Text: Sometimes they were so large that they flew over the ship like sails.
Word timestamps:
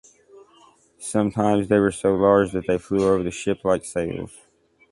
Sometimes 0.97 1.67
they 1.69 1.77
were 1.77 1.91
so 1.91 2.15
large 2.15 2.53
that 2.53 2.65
they 2.65 2.79
flew 2.79 3.07
over 3.07 3.21
the 3.21 3.29
ship 3.29 3.63
like 3.63 3.85
sails. 3.85 4.35